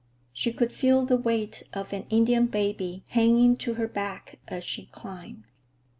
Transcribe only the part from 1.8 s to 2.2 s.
an